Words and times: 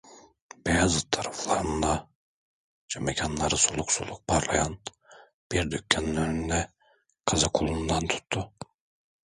Beyazıt 0.67 1.11
taraflarında, 1.11 2.09
camekanları 2.89 3.57
soluk 3.57 3.91
soluk 3.91 4.27
parlayan 4.27 4.79
bir 5.51 5.71
dükkanın 5.71 6.15
önünde 6.15 6.71
kızı 7.25 7.49
kolundan 7.49 8.07
tuttu: 8.07 8.53